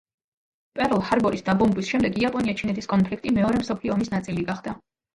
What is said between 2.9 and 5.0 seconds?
კონფლიქტი მეორე მსოფლიო ომის ნაწილი გახდა.